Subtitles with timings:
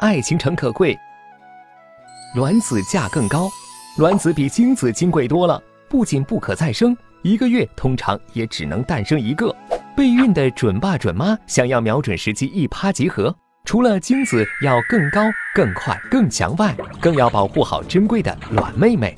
[0.00, 0.98] 爱情诚可贵。
[2.34, 3.50] 卵子价更高，
[3.98, 9.54] 卵子比精子金贵多了，不仅不可再生，一个月通常也只能诞生一个。
[9.94, 13.34] 备孕的准爸准妈想要瞄准时机一拍即合，
[13.66, 15.20] 除了精子要更高、
[15.54, 19.14] 更快、更强外，更要保护好珍贵的卵妹妹。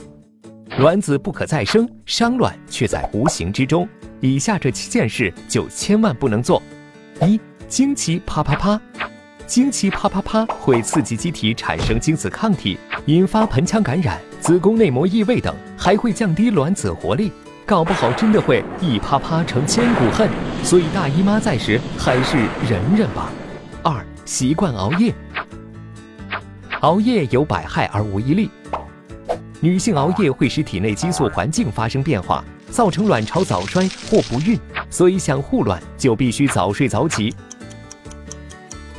[0.78, 3.88] 卵子不可再生，伤卵却在无形之中。
[4.18, 6.60] 以下这七件事就千万不能做：
[7.20, 8.80] 一、经期啪啪啪。
[9.52, 17.30] 经期啪啪啪会刺激机体产生精子抗体，引发盆腔感染、子宫内膜异位等，还会降低卵子活力，
[17.66, 20.26] 搞不好真的会一啪啪成千古恨。
[20.64, 23.30] 所以大姨妈在时还是忍忍吧。
[23.82, 25.12] 二、习惯熬夜，
[26.80, 28.48] 熬夜有百害而无一利。
[29.60, 37.34] 女性熬夜会使体内激素环境发生变化，造成卵巢早衰或不孕，所以想护卵就必须早睡早起。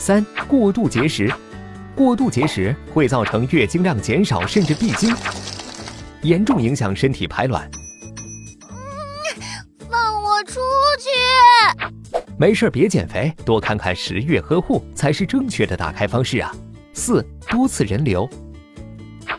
[0.05, 1.33] 三、过度节食，
[1.95, 5.15] 过度节食会造成月经量减少甚至闭经，
[6.23, 7.71] 严重影响身体排卵。
[9.89, 10.59] 放我出
[10.99, 12.19] 去！
[12.37, 16.53] 没事别减肥，多看看十月呵护才是正确的打开方式啊。
[16.91, 18.29] 四、多次人流，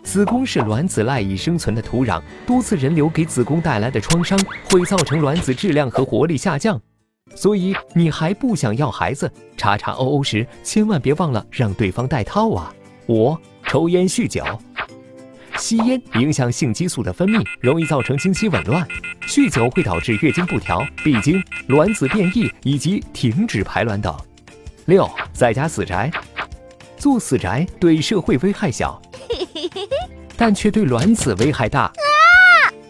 [0.02, 4.38] 子宫是卵子赖以生存的土壤，多次人流给子宫带来的创伤
[4.70, 6.80] 会造成卵子质量和活力下降。
[7.34, 12.72] 所以你还不想要孩子，查查哦哦时千万别忘了让对方带套啊！
[13.08, 13.36] 五、
[13.67, 14.44] 抽烟酗酒，
[15.56, 18.84] 吸烟影响性激素的分泌，容易造成经期紊乱；
[19.27, 24.14] 酗酒会导致月经不调、闭经、卵子变异以及停止排卵等。
[24.86, 26.11] 六、在家死宅，
[26.97, 29.00] 做死宅对社会危害小，
[30.36, 31.92] 但却对卵子危害大。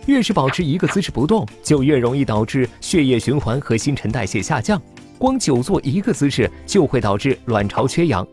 [0.07, 4.81] 越是保持一个姿势不动，就越容易导致血液循环和新陈代谢下降。
[5.19, 8.27] 光久坐一个姿势就会导致卵巢缺氧。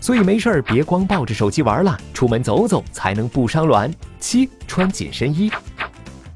[0.00, 3.92] 所以没事儿别光抱着手机玩了，出门走走才能不伤卵。
[4.18, 5.50] 七，穿紧身衣。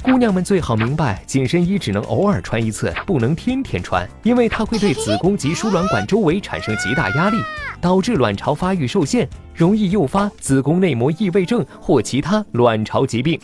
[0.02, 7.36] 姑娘们最好明白，紧身衣只能偶尔穿一次，不能天天穿，因为它会对子宫及输卵管周围产生极大压力，
[7.80, 13.40] 导致卵巢发育受限，容易诱发子宫内膜异位症或其他卵巢疾病。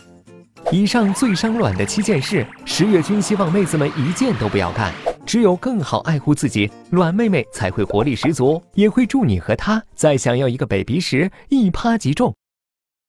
[0.69, 4.93] 以上最伤卵的七件事，十月君希望妹子们一件都不要干。
[5.25, 12.35] 只有更好爱护自己，卵妹妹才会活力十足，也会助你和她在想要一个 baby 时一趴即中。